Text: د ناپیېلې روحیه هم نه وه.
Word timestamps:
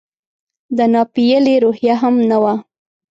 د 0.77 0.79
ناپیېلې 0.93 1.55
روحیه 1.63 1.95
هم 2.01 2.15
نه 2.29 2.37
وه. 2.43 2.53